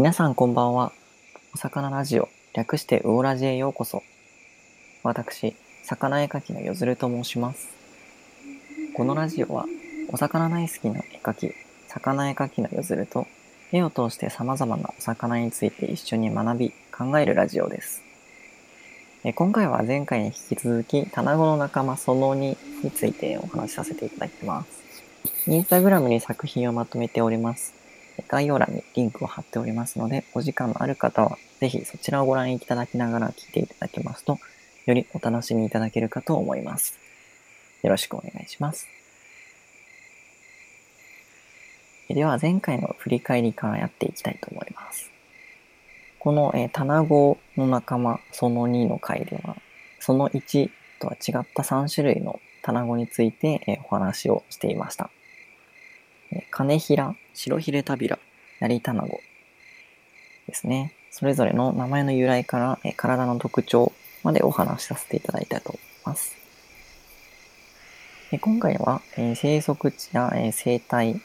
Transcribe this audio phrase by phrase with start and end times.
[0.00, 0.92] 皆さんこんばんは。
[1.54, 4.02] お魚ラジオ、略してウオラジへようこそ。
[5.02, 7.68] 私、魚絵描きのよずると申します。
[8.96, 9.66] このラジオは、
[10.08, 11.52] お魚大好きな絵描き、
[11.86, 13.26] 魚絵描きのよずると、
[13.72, 18.02] 絵を通して様々なお魚について一緒に学び、考えるラジオです。
[19.22, 25.02] え今回は前回に引き続き、タナゴの仲間その2についてお話しさせていただきます。
[25.46, 27.79] インスタグラムに作品をまとめております。
[28.28, 34.38] 概要欄にリンクを貼っておりますので、お時間のある方は、ぜひそちらをご覧いただきながら聞いていただけますと、
[34.86, 36.98] よりお楽しみいただけるかと思います。
[37.82, 38.88] よろしくお願いします。
[42.08, 45.10] では、前回の振り返りからやっていきたいと思います。
[46.18, 49.56] この、えー、タゴの仲間、その2の回では、
[50.00, 55.10] その1とは違った3種類のタナゴについて、えー、お話をしていました。
[56.32, 58.18] えー、金平、白ヒレタビラ、
[58.60, 59.20] ヤリタナゴ
[60.46, 60.94] ですね。
[61.10, 66.36] それぞれの名前の由来から、え体の特徴までお話しさせていただいたいと思います。
[68.40, 71.20] 今回は、え生息地や、え生態、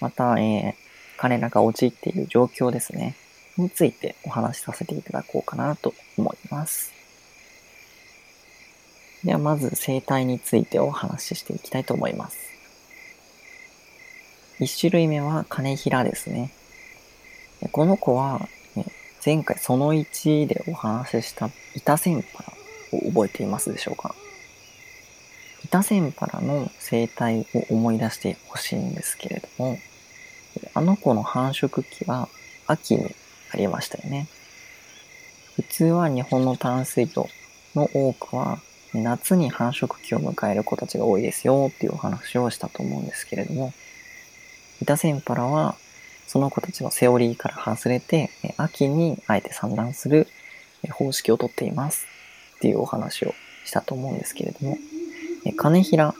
[0.00, 0.76] また、え
[1.16, 3.16] 彼らが陥っている状況ですね、
[3.56, 6.92] についてお話しさせていただこうかなと思います。
[9.24, 12.51] ではまず生態についてお話ししていきたいと思います。
[14.62, 16.52] 1種類目は金平ですね。
[17.72, 18.48] この子は、
[19.24, 22.52] 前回その1でお話しした板線パラ
[22.92, 24.14] を覚えていますでしょうか？
[25.64, 29.78] 板線パラの生態を思い出してほしいんですけれども、
[30.74, 32.28] あの子の繁殖期は
[32.68, 33.14] 秋に
[33.52, 34.28] ありましたよね。
[35.56, 37.28] 普通は日本の淡水魚
[37.74, 38.60] の多くは
[38.94, 43.72] 夏に繁殖期を迎える子たちが多いですよっていうお話をしたと思うんですけれども、
[44.82, 45.76] イタセンパラは、
[46.26, 50.26] その子たちのセオリーから外れて、秋にあえて産卵する
[50.90, 52.04] 方式をとっています
[52.56, 53.32] っていうお話を
[53.64, 54.76] したと思うんですけれども、
[55.56, 56.16] 金平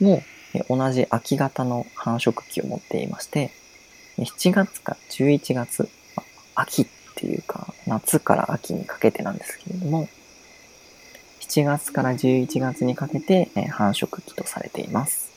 [0.00, 0.22] も
[0.70, 3.50] 同じ秋型の繁殖期を持っていまして、
[4.16, 5.90] 7月か11月、
[6.54, 10.08] 秋っていうか夏から秋にかけてなんですけれども、
[11.40, 15.30] 7月から11月にかけて繁殖期とされています。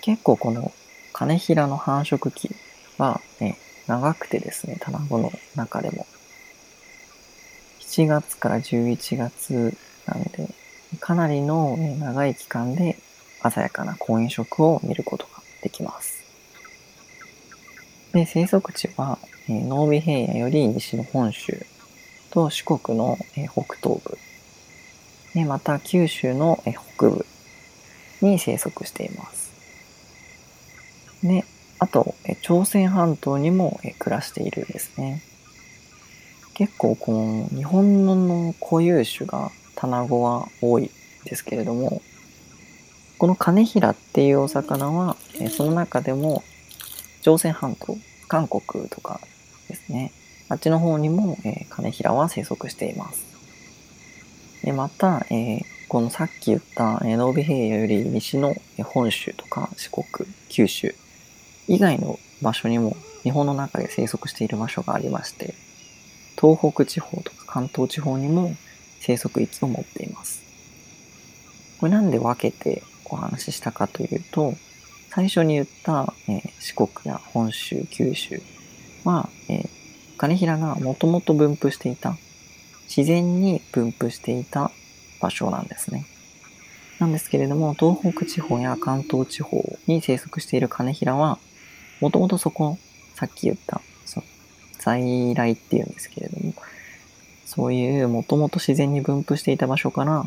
[0.00, 0.72] 結構この
[1.18, 2.54] 金平の繁殖期
[2.96, 3.58] は、ね、
[3.88, 6.06] 長くてですね、卵の中でも。
[7.80, 9.76] 7月から11月
[10.06, 10.48] なんで、
[11.00, 12.96] かなりの、長い期間で
[13.42, 16.22] 鮮やかな婚姻色を見ることができます。
[18.12, 19.18] で、生息地は、
[19.48, 21.66] え、濃尾平野より西の本州
[22.30, 24.16] と四国の、え、北東部、
[25.34, 27.26] でまた九州の、え、北部
[28.20, 29.47] に生息しています。
[31.22, 31.44] で、
[31.78, 35.22] あと、朝鮮半島にも暮らしているんですね。
[36.54, 40.90] 結構この日本の固有種が卵は多い
[41.24, 42.02] ですけれども、
[43.18, 45.16] この金平っていうお魚は、
[45.56, 46.42] その中でも
[47.22, 47.96] 朝鮮半島、
[48.26, 49.20] 韓国とか
[49.68, 50.12] ですね、
[50.48, 53.24] あっちの方にも、え金平は生息しています。
[54.64, 60.94] でまた、えー、このさっき言った、えー、濃尾平野より西の本州とか四国、九州
[61.68, 65.54] 以外の場所にも日本の中で生息している場所がありまして、
[66.40, 68.54] 東北地方とか関東地方にも
[69.00, 70.42] 生息域を持っています。
[71.78, 74.54] これなんで分けてお話ししたかというと、
[75.10, 78.42] 最初に言った、えー、四国や本州、九州
[79.04, 79.68] は、えー、
[80.16, 82.16] 金平がもともと分布していた、
[82.88, 84.70] 自然に分布していた
[85.20, 86.06] 場所なんですね。
[86.98, 91.38] なんですけれども、東北地方や関東地方に生息している金平は、
[92.00, 92.78] もともとそこ、
[93.14, 94.22] さっき言った、そ
[94.78, 96.54] 在来っていうんですけれども、
[97.44, 100.24] そういうもともと自然に分布していた場所から、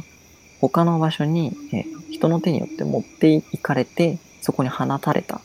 [0.59, 5.41] 他の場所に、え人の手によって持っていかれて、そこに放たれた。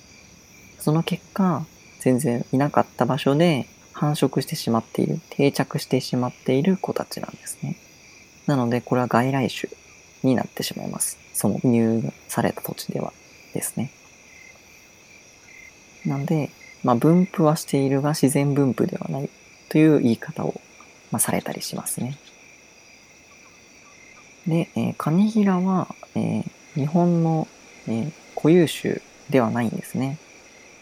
[0.79, 1.65] その結果、
[2.01, 7.77] 全然いなかった場所で繁殖してしまっている、定着してしまっている子たちなんですね。
[8.47, 9.71] なので、これは外来種
[10.23, 11.19] になってしまいます。
[11.33, 13.13] その入された土地では
[13.55, 13.91] ですね。
[16.07, 16.51] なんで、
[16.85, 19.31] まあ、分布はしているが自然分布ではない
[19.69, 20.61] という言い方を、
[21.11, 22.17] まあ、されたりしますね。
[24.47, 26.45] で、えー、カニヒラは、えー、
[26.75, 27.49] 日本の、
[27.89, 30.19] えー、固有種ではないんですね。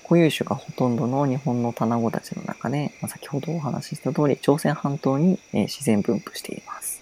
[0.02, 7.00] 固有種がほとんどの日本の卵たちの中で、まあ、先ほどお話しした通り、朝鮮半島に、えー、自然分布しています。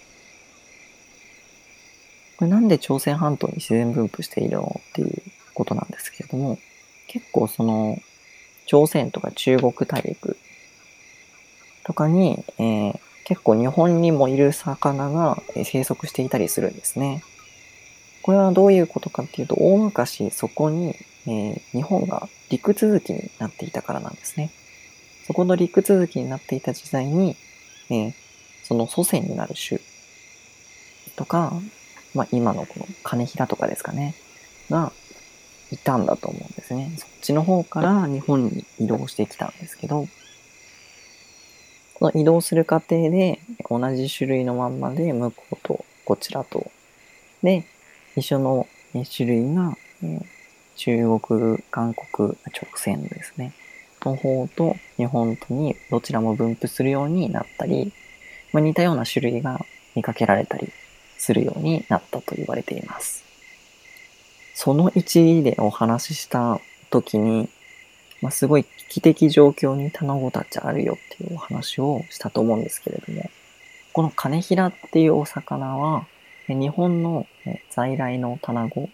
[2.36, 5.22] これなんで朝鮮半島に自然分布しているのっていう
[5.54, 6.58] ことなんですけれども、
[7.08, 7.98] 結構その
[8.66, 10.36] 朝鮮とか中国大陸
[11.84, 17.22] とかに、えー、結構日本にもいる魚が生息していたりするんですね。
[18.22, 20.94] これはどういうことかっていうと、大昔そこに、
[21.26, 24.50] えー、日本が陸続きになっていたからなんですね。
[25.26, 27.36] そこの陸続きになっていた時代に、
[27.90, 28.12] えー、
[28.62, 29.80] その祖先になる種
[31.16, 31.52] とか、
[32.14, 34.14] まあ今のこの金平とかですかね、
[34.70, 34.92] が
[35.72, 36.94] いたんだと思うんですね。
[36.98, 40.06] そっちの方から日本に移動してきたんですけど、
[41.98, 46.70] その移動する過程で同じ種類のまんまで向こうとこちらと、
[47.42, 47.64] で、
[48.16, 48.66] 一緒の
[49.16, 50.20] 種類が、え
[50.76, 53.52] 中国、韓国直線ですね。
[54.04, 57.92] の方と日本とにどちらも分布するようになったり、
[58.52, 59.64] まあ、似たような種類が
[59.94, 60.72] 見かけられたり
[61.18, 63.31] するようになったと言われています。
[64.54, 66.60] その1でお話しした
[66.90, 67.48] 時に、
[68.20, 73.30] まあ、すごい危機的状況に卵たちあるよっていうお話をしたと思うんですけれども、
[73.92, 76.06] このカネヒラっていうお魚は、
[76.48, 77.26] 日本の
[77.70, 78.88] 在来の卵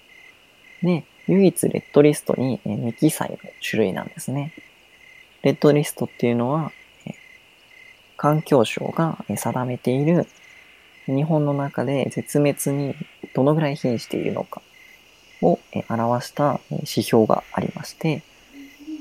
[0.83, 4.53] で、唯一レッドリストに未記載の種類なんですね。
[5.43, 6.73] レッドリストっていうのは、
[8.17, 10.27] 環境省が定めている
[11.07, 12.95] 日本の中で絶滅に
[13.35, 14.61] どのぐらい瀕しているのか
[15.43, 15.59] を
[15.89, 18.23] 表した指標がありまして、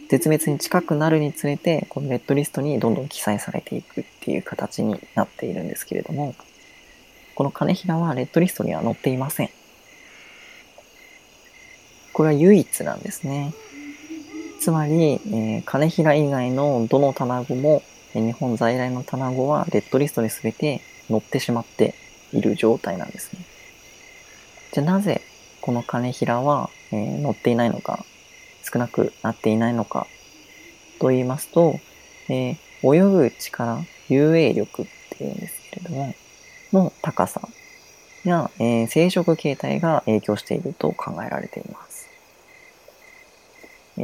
[0.10, 6.36] 絶滅に近くなるにつれて、このレッドリストにどんどん記載されていくっていう形になっているんですけれども、
[7.36, 9.50] この金平はレッドリストには載っていません。
[12.14, 13.54] これは唯一なんですね。
[14.60, 17.84] つまり、えー、金平以外のどの卵も、
[18.16, 21.94] え日本在来の卵はレッドリストに全て載ってしまって
[22.34, 23.40] いる状態なんですね。
[24.72, 25.22] じゃあなぜ
[25.68, 28.06] この金平は、えー、載っていないのか、
[28.64, 30.08] 少なくなっていないのか
[30.98, 31.76] と言いますと、
[32.30, 36.16] えー、泳ぐ力、遊泳力っていうんですけれども、
[36.72, 37.42] の高さ
[38.24, 42.08] や、えー、生殖形態が影響していると考えられています。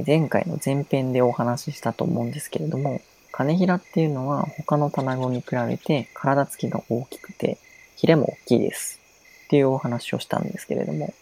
[0.06, 3.00] 前回の前編でお話ししたと思うんですけれども、
[3.32, 7.58] カネヒラっていうのは他の卵に比べて体つきが大きくて、
[7.96, 9.00] ヒレも大きいです。
[9.46, 11.14] っていうお話をしたんですけれども、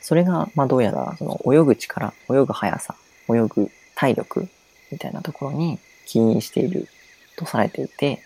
[0.00, 2.94] それが、まあどうやら、その泳ぐ力、泳ぐ速さ、
[3.28, 4.48] 泳ぐ体力
[4.90, 6.88] みたいなところに起因している
[7.36, 8.22] とされていて、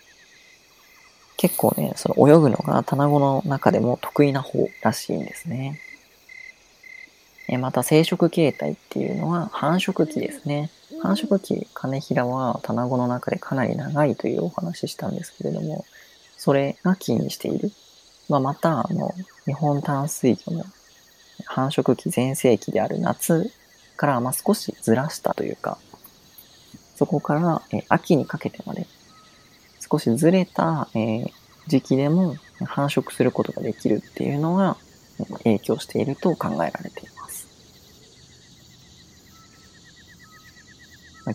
[1.37, 5.79] 結構ね、その泳ぐのが卵の中でも得意な方らしいんですね。
[7.47, 10.71] えまた生殖形態っていうのは繁殖期ですね。
[11.01, 15.85] 繁殖期、カネヒラは卵の中でかなり長いというお話ししたんですけれども、
[16.37, 17.71] それが起因している。
[18.29, 19.13] まあ、また、あの、
[19.45, 20.65] 日本淡水魚の
[21.43, 23.51] 繁殖期全盛期である夏
[23.97, 25.77] からまあ少しずらしたというか、
[26.95, 28.87] そこからえ秋にかけてまで
[29.89, 31.25] 少しずれた、え、
[31.67, 32.35] 時期でも
[32.65, 34.77] 繁殖することができるっていうのが
[35.43, 37.47] 影響していると考えられています。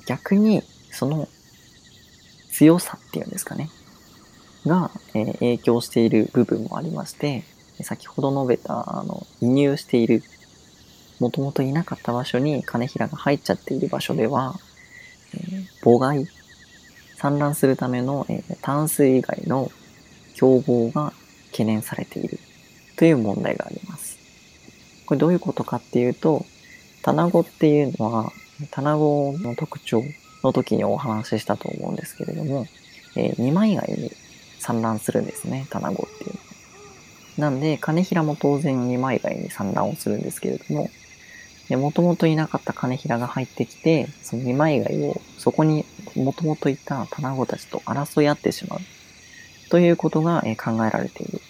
[0.06, 0.62] 逆に、
[0.92, 1.28] その
[2.52, 3.70] 強さっていうんですかね、
[4.66, 7.44] が、え、影響している部分もありまして、
[7.84, 10.22] 先ほど述べた、あの、移入している、
[11.18, 14.54] もともといなかった場所に金平が入っちゃっている場所では、
[15.34, 16.26] えー、母害、
[17.16, 19.70] 産卵するための、えー、淡水以外の
[20.34, 21.12] 凶暴が
[21.50, 22.38] 懸念されている
[22.96, 24.18] という問題があります。
[25.06, 26.46] これどういうことかっていうと、
[27.02, 28.32] 卵っていうのは、
[28.70, 30.02] 卵の特徴
[30.42, 32.66] の時にお話ししたと思うんですけれども、
[33.16, 34.12] えー、二枚貝に
[34.58, 36.49] 産卵するんですね、卵っていうのは。
[37.40, 40.90] なんで、金平も当然二枚貝に産卵をするんですけれども、
[41.70, 45.84] もともといなかった金平が入ってきて、その二枚貝をそこに
[46.16, 48.80] もともといた卵たちと争い合ってしまう。
[49.70, 51.40] ということが考えられている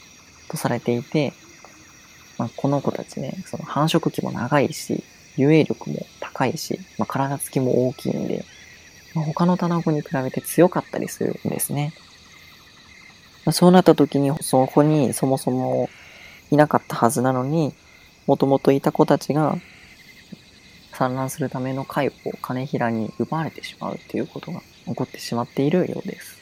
[0.49, 1.33] とされていて、
[2.39, 5.03] まあ、この子たちね、その繁殖期も長いし、
[5.37, 8.45] 遊泳力も高いし、まあ、体つきも大きいんで、
[9.15, 11.95] まあ、他の卵に比べて強かったりするんですね。
[13.45, 15.89] まあ、そうなった時に、そこにそもそも
[16.51, 17.75] いなかったはずなのに、
[18.27, 19.57] もともといた子たちが
[20.93, 26.39] 産卵するための貝を金平に奪われてしまうということが起こってしまっているようです。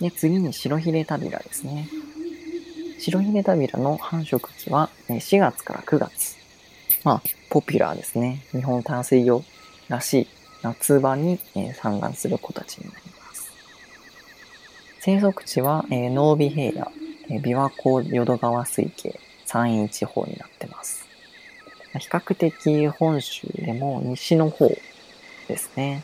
[0.00, 1.88] で、次に白ヒレタビラですね。
[2.98, 6.36] 白ヒレタビラの繁殖期は4月から9月。
[7.04, 8.42] まあ、ポピュラーですね。
[8.52, 9.42] 日本淡水魚
[9.88, 10.26] らしい
[10.62, 11.38] 夏場に
[11.74, 13.15] 産卵する子たちになります。
[15.06, 16.92] 生息地はえ濃尾平野、
[17.28, 21.06] え琵琶湖淀川水系、山陰地方になってます。
[21.96, 24.66] 比較的本州でも西の方
[25.46, 26.02] ですね。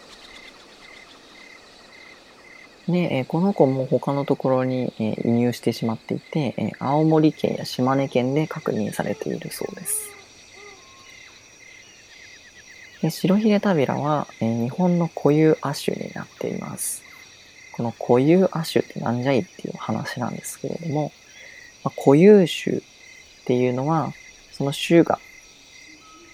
[2.87, 10.11] で、えこの子も他のところに、え移入してしまっていて、え青森県や島根県で確認されているそうです。
[13.03, 17.12] で白ひげタビラは、え日本の固有亜種になっています。
[17.73, 21.13] この固有亜種ってなんじゃいっていう話なんですけれども、
[21.85, 22.81] まあ、固有種っ
[23.45, 24.13] ていうのは、
[24.53, 25.19] その種が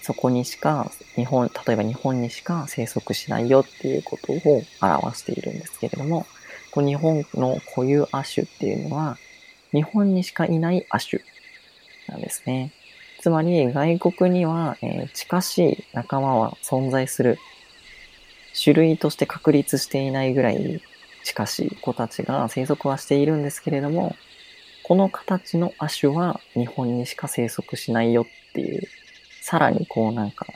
[0.09, 6.25] そこにしか、日本、例えば日本にしか生息しないよっていうことを表しているんですけれども、
[6.71, 9.17] こ日本の固有亜種っていうのは、
[9.71, 11.21] 日本にしかいない亜種
[12.07, 12.71] なんですね。
[13.21, 17.37] つまり、外国には、えー、近しい仲間は存在する。
[18.61, 20.81] 種類として確立していないぐらい
[21.23, 24.15] 近し子たちが生息はしているんですけれども、
[24.83, 28.81] この形の亜種は日本にしか生息しないよっていう、
[29.41, 30.47] さらにこうなんか、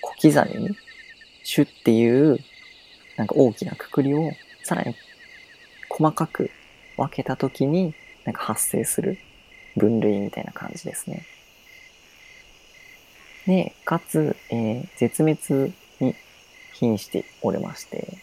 [0.00, 0.76] 小刻みに
[1.44, 2.38] 種っていう
[3.16, 4.30] なんか大きなくくりを
[4.62, 4.94] さらに
[5.88, 6.50] 細かく
[6.96, 9.18] 分けたときに、なんか発生する
[9.76, 11.26] 分類みたいな感じですね。
[13.46, 16.14] で、かつ、えー、絶滅に
[16.74, 18.18] 瀕しておりまして、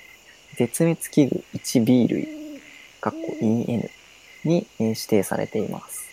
[0.58, 2.28] 絶滅危惧 1B 類、
[3.02, 3.90] かっこ EN
[4.44, 6.06] に、指定されています。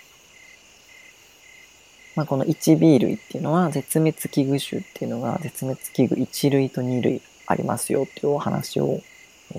[2.14, 9.00] まあ、この 1B 類っていうのは、絶滅危惧種っていうのが、絶滅危惧1類と2類ありますよっていうお話を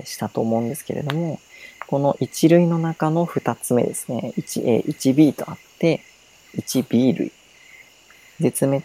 [0.04, 1.40] したと思うんですけれども、
[1.86, 4.32] この1類の中の2つ目ですね。
[4.36, 6.00] 1A、1B とあって、
[6.56, 7.32] 1B 類。
[8.40, 8.84] 絶滅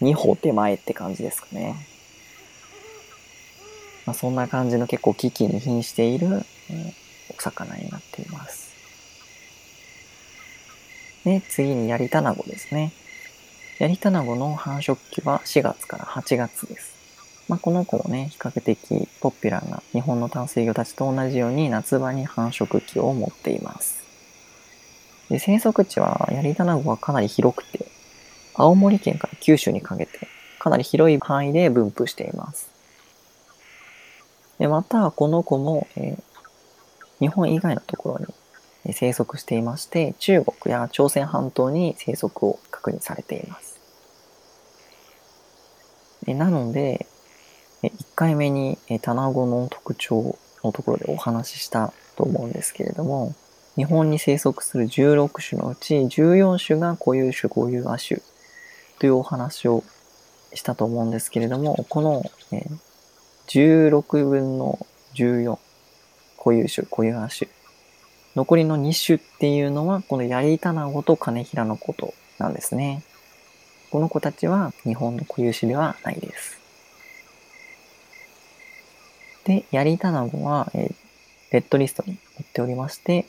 [0.00, 1.74] 2歩手前って感じですかね。
[4.08, 6.42] まあ、そんな感じの結構危機に瀕している、
[7.28, 8.72] お魚になっています。
[11.26, 12.94] で、次にヤリタナゴですね。
[13.78, 16.94] ヤリタナゴの繁殖期は4月から8月です。
[17.48, 24.02] まあ、この子もね、比較的ポピュラーな日本の淡水魚たちと同じように夏場に繁殖期を持っています。
[25.28, 27.84] で生息地はヤリタナゴはかなり広くて、
[28.54, 32.77] 青森県から九州にかけてかなり広い範囲で分布しています。
[34.58, 36.22] でまた、この子も、えー、
[37.20, 38.26] 日本以外のところ
[38.84, 43.78] に生息していまして、中国や朝鮮半島に生息を確認されています。
[46.26, 47.06] えなので、
[47.82, 53.34] 1回目に卵の特徴のところでお話ししたと思うんですけれども、
[53.76, 58.20] 日本に生息する16種のうち14種が固有種、固有亜種
[58.98, 59.84] というお話を
[60.52, 62.24] したと思うんですけれども、この、
[63.48, 65.58] 16分の14
[66.38, 67.50] 固有種、固有亜種。
[68.36, 73.02] 残りの2種っていうのは、このヤリタナゴとカネヒラのことなんですね。
[73.90, 76.58] この子たちは日本の固有種ではないです。
[79.44, 80.94] で、ヤリタナゴは、えー、
[81.52, 83.26] レッドリストに載っておりまして、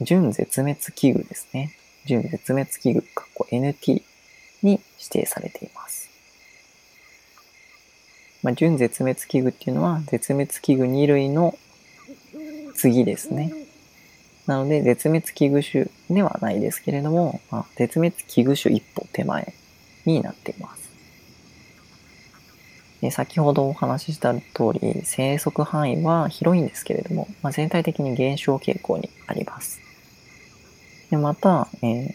[0.00, 1.72] 準絶滅危惧ですね。
[2.06, 4.02] 準絶滅危惧、かっこ NT
[4.62, 5.97] に指定されています。
[8.48, 11.58] まあ、準絶滅危惧っていうのは、絶滅危惧2類の
[12.74, 13.52] 次ですね。
[14.46, 19.52] なので、絶滅危惧種ではないですけれども、まあ、絶滅危惧種一歩手前
[20.06, 20.88] になっています。
[23.10, 24.40] 先ほどお話しした通
[24.80, 29.78] り、生息範囲は広いんですけれども、まあ、全体的に減少傾向にあります。
[31.10, 32.14] でまた、えー、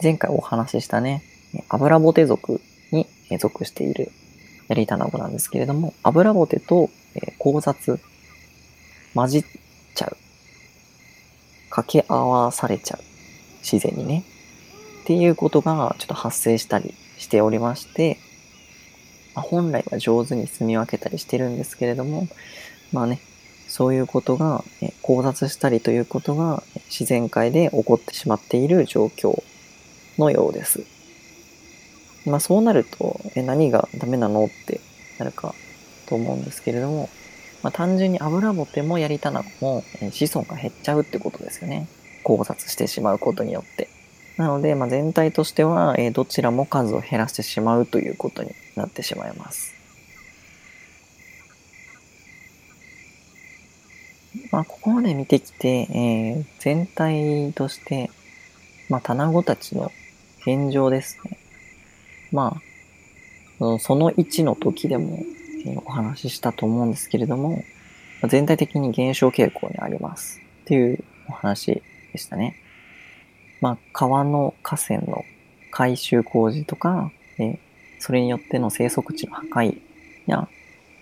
[0.00, 1.24] 前回お話ししたね、
[1.68, 2.60] 油ボテ族
[2.92, 3.08] に
[3.40, 4.12] 属している
[4.70, 7.98] ヤリタナゴなんですけれども、油ボテと、え交雑、
[9.14, 9.44] 混じっ
[9.96, 10.16] ちゃう。
[11.70, 13.02] 掛け合わされちゃう。
[13.62, 14.22] 自然にね。
[15.02, 18.18] っていうことがちょっと発生したりしておりまして、
[19.34, 22.28] まあ、本来は上手に住み分けたりしてるんですけれども、
[22.92, 23.20] まあね、
[23.66, 29.42] そういうことが、え交雑したりということが自然界で起こってしまっている状況
[30.16, 30.99] のようです。
[32.26, 34.80] まあそうなると、え何がダメなのって
[35.18, 35.54] なるか
[36.06, 37.08] と思うんですけれども、
[37.62, 41.88] まあ、単純に油ボテもやりたなも、え子孫が減っちゃうってことですよね。
[42.22, 43.88] 考察してしまうことによって。
[44.36, 49.74] なので、まあ、全体としては、えどちらも数を減らしてしまうということになってしまいます。
[54.50, 58.10] まあ、ここまで見てきて、えー、全体として、
[58.88, 59.92] まあ、卵たちの
[60.46, 61.39] 現状ですね。
[62.32, 62.60] ま
[63.60, 65.22] あ、その1の時でも、
[65.84, 67.62] お話ししたと思うんですけれども、
[68.28, 71.82] 全体的に減少傾向にありますっていうお話
[72.12, 72.56] でしたね。
[73.60, 75.24] まあ、川の河川の
[75.70, 77.58] 改修工事とか、え
[77.98, 79.80] それによっての生息地の破壊
[80.26, 80.48] や、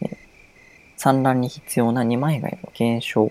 [0.02, 0.16] え
[0.96, 3.30] 産卵に必要な二枚貝の減少、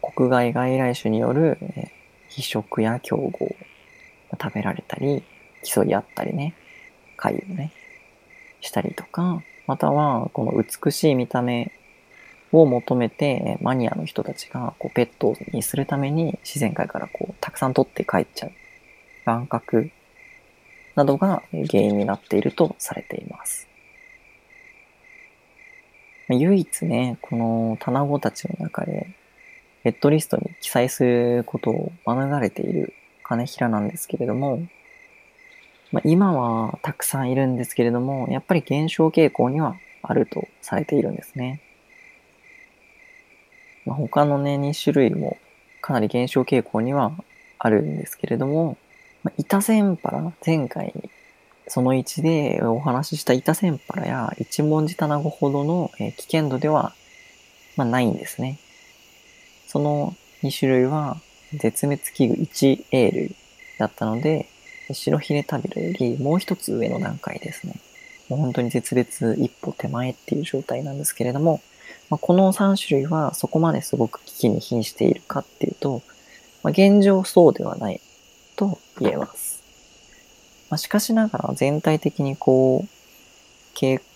[0.00, 1.92] 国外外来種による、え
[2.28, 3.56] 非食や競合、
[4.40, 5.24] 食べられたり、
[5.72, 6.54] 競い合ったりね、
[7.16, 7.72] 貝をね、
[8.60, 11.72] したりとか、または、この美しい見た目
[12.52, 18.52] を求めて、マニアの人たちがこうペットにするために自然界からこうたくさん取って帰っちゃう。
[19.26, 19.90] 乱獲
[20.94, 23.68] などが原因になっているとされています。
[26.30, 29.08] 唯一ね、この卵たちの中で、
[29.84, 34.62] レッドリストに記載することを免れている金平なんですけれども、
[35.92, 41.60] まあ、今はたくさんいるんですけれども、やっぱり減少傾向にはあるとされているんですね。
[43.86, 45.38] まあ、他のね、2種類も
[45.80, 47.12] かなり減少傾向には
[47.58, 48.76] あるんですけれども、
[49.22, 50.92] まあ、イタセンパラ、前回
[51.68, 56.94] その1でお話ししたイタセンパラや一文字卵ほどの危険度では、
[57.76, 58.58] まあ、ないんですね。
[59.66, 61.18] その2種類は
[61.52, 63.36] 絶滅危惧 1A 類
[63.78, 64.48] だったので、
[64.94, 67.74] 白ひれタビラよりもう一つ上の段階ですね。
[68.28, 71.60] もう本当に絶滅一歩手前っていう状態なんですけれども、
[72.10, 76.02] まあ、この3種類はそこまですごく危機に瀕しているかっていうと、
[76.62, 78.00] まあ、現状そうではない
[78.56, 79.62] と言えます。
[80.70, 82.88] まあ、しかしながら全体的にこう、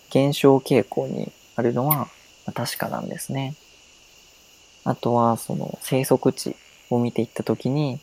[0.09, 2.07] 減少傾向にあるのは
[2.53, 3.55] 確かなんですね。
[4.83, 6.55] あとはその生息地
[6.89, 7.99] を見ていったときに、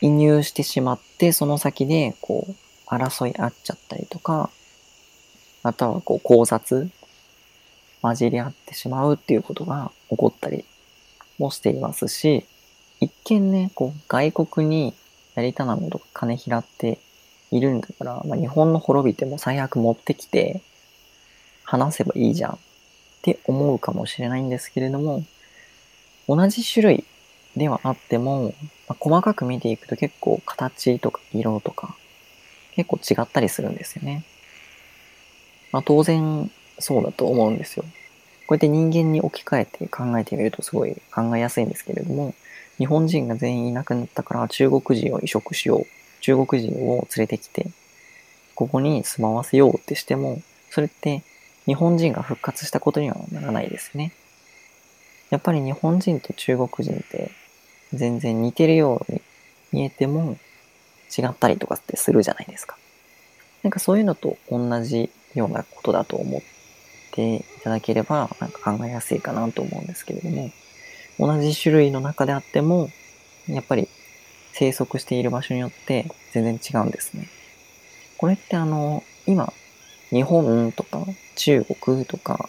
[0.00, 2.54] 移入してしまって、その先でこう
[2.88, 4.50] 争い合っちゃったりとか、
[5.62, 6.90] またはこう考察
[8.02, 10.64] 混じり合ってしまうっていうことが起こったり
[11.38, 12.44] もしていますし、
[13.00, 14.94] 一見ね、こう外国に
[15.34, 16.98] やりたなもとか金拾って
[17.50, 20.60] いるんだから、まあ、日本の滅びても最悪持ってきて
[21.64, 22.58] 話せばいいじゃんっ
[23.22, 25.24] て思うかもしれないんですけれども、
[26.28, 27.04] 同じ種類
[27.56, 28.54] ではあっても、
[28.90, 31.94] まあ、細かく見ていくと結構形とか色とか
[32.74, 34.24] 結構違ったりするんですよね。
[35.70, 36.50] まあ、当然
[36.80, 37.84] そうだと思うんですよ。
[37.84, 37.88] こ
[38.50, 42.34] うやって人間に置き換えて考えてみるとすごい考えやすいんですけれども、
[42.78, 45.86] 日本人が全員いなくなったから中国人を移植しよう。
[46.20, 47.68] 中国人を連れてきて、
[48.56, 51.22] ここに住まわせようってしても、それって
[51.64, 54.12] 日本人が復活したことにはならないですね。
[55.30, 57.30] やっぱり日本人と中国人って
[57.92, 59.22] 全然似てるように
[59.72, 60.36] 見えても
[61.16, 62.76] 違ったりとかってするじゃないですか。
[63.62, 66.40] なんかそういうのと同じようなことだと思っ
[67.12, 70.50] ていただければなんか考えやすいかなと思うんですけれども、
[71.18, 72.88] 同じ種類の中であっても、
[73.48, 73.88] やっぱり
[74.52, 77.28] 生息している場所によって全然違うんですね。
[78.16, 79.52] これってあの、今、
[80.10, 81.04] 日本とか
[81.36, 82.48] 中国とか、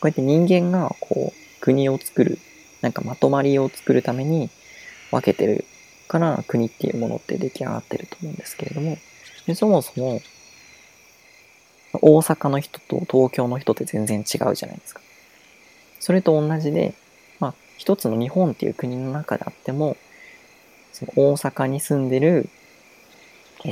[0.00, 2.38] こうやって人間がこう、国を作る、
[2.82, 4.50] なんかまとまりを作るために
[5.14, 5.64] 分けてる
[6.08, 8.98] から国っていうものって出来上がってると思うんですけれども、
[9.54, 10.20] そもそも
[12.00, 15.00] 大阪の人と東京の人って全然違うじゃないですか。
[16.00, 16.94] それと同じで、
[17.40, 19.96] まあ、一つの日本っていう国の中であっても、
[20.92, 22.48] その大阪に住んでる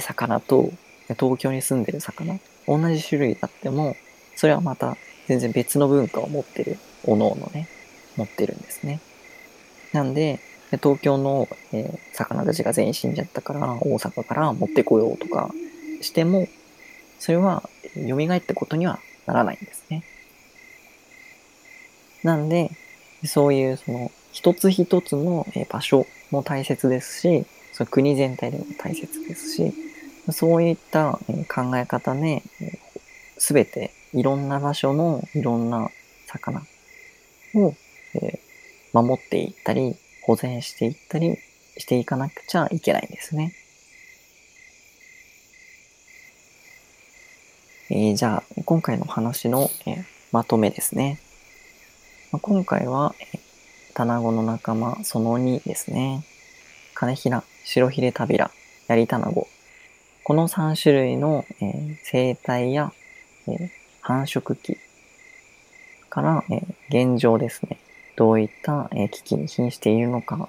[0.00, 0.70] 魚と
[1.08, 3.96] 東京に住んでる魚、同じ種類だっても、
[4.36, 7.68] それはまた全然別の文化を持ってる、おのおのね、
[8.16, 9.00] 持ってるんですね。
[9.92, 10.40] なんで、
[10.72, 15.52] で東京の、えー、魚たちが全員死んじゃったから、大阪から持ってこようとか
[16.00, 16.48] しても、
[17.18, 17.62] それは
[17.94, 20.02] 蘇ったことにはならないんですね。
[22.22, 22.70] なんで、
[23.24, 29.74] そういうその一つ一つの場所も大切ですし、その国全体でも大切ですし、
[30.30, 32.42] そういった考え方ね、
[33.36, 35.90] すべていろんな場所のいろんな
[36.26, 36.62] 魚
[37.56, 37.74] を
[38.94, 41.38] 守っていったり、保全していったり
[41.76, 43.54] していかなくちゃいけないんですね。
[47.90, 51.18] えー、じゃあ、今回の話の、えー、まとめですね。
[52.30, 53.40] まあ、今回は、えー、
[53.92, 56.24] 卵の仲間その2ですね。
[56.94, 58.50] 金ひら、白ひれたびら、
[58.86, 59.46] やり卵。
[60.24, 62.92] この3種類の、えー、生態や、
[63.46, 64.78] えー、繁殖期
[66.08, 67.78] から、えー、現状ですね。
[68.16, 70.48] どういった、え、危機に瀕しているのか、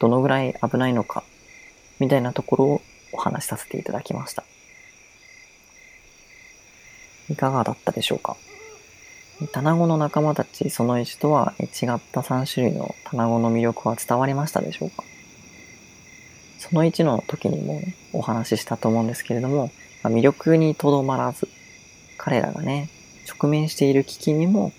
[0.00, 1.24] どのぐらい危ないのか、
[1.98, 4.44] みたいなところをお話しさせていただきました。
[7.30, 8.36] いかがだったでしょうか？
[9.52, 11.68] 卵の仲間たちその1とは違っ
[12.12, 15.04] た3種類の卵の魅力は伝わりましたでしょうか？
[16.58, 17.80] その1の時にも、
[18.12, 19.70] お話ししたと思うんですけれども、
[20.02, 21.48] ま魅力にとどまらず、
[22.16, 22.88] 彼らがね、
[23.28, 24.72] 直面している危機にも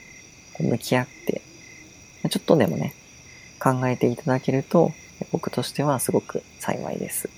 [0.59, 1.41] 向き合って、
[2.29, 2.93] ちょっとでもね、
[3.59, 4.91] 考えていただけると、
[5.31, 7.29] 僕としてはすごく幸いです。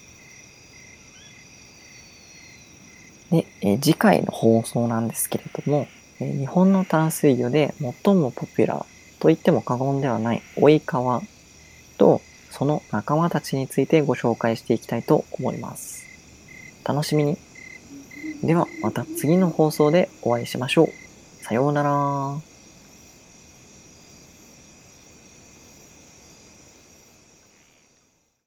[3.31, 5.87] で、え次回の放送なんですけれども、
[6.19, 8.85] え日本の淡水魚で最もポピュラー
[9.19, 11.21] と言っても過言ではない追い川
[11.97, 12.21] と
[12.51, 16.05] その仲間たちについてご紹介していきたいと思います。
[16.83, 17.37] 楽しみに。
[18.43, 21.43] ではまた次の放送でお会いしましょう。
[21.43, 22.56] さようなら。